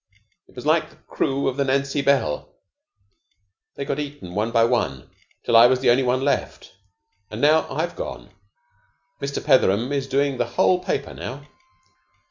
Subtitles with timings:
[0.47, 2.49] It was like the crew of the 'Nancy Bell.'
[3.75, 5.11] They got eaten one by one,
[5.45, 6.73] till I was the only one left.
[7.29, 8.31] And now I've gone.
[9.21, 9.45] Mr.
[9.45, 11.45] Petheram is doing the whole paper now."